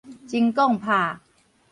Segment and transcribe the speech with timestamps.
[0.27, 1.19] 舂摃拍